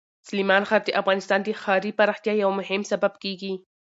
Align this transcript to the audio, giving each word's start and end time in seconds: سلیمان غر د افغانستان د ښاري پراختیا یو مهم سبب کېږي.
سلیمان 0.27 0.63
غر 0.69 0.81
د 0.85 0.89
افغانستان 1.01 1.39
د 1.43 1.47
ښاري 1.61 1.91
پراختیا 1.99 2.33
یو 2.43 2.51
مهم 2.59 2.81
سبب 2.91 3.13
کېږي. 3.23 3.53